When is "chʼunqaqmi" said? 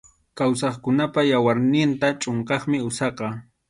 2.21-2.77